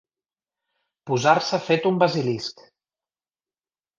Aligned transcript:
Posar-se 1.09 1.59
fet 1.67 1.85
un 1.91 2.01
basilisc. 2.05 2.63